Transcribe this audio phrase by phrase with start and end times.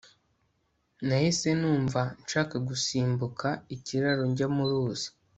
[1.05, 5.07] nahise numva nshaka gusimbuka ikiraro njya mu ruzi